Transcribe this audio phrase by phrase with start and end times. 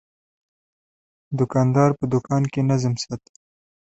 [1.39, 3.33] دوکاندار په دوکان کې نظم ساتي.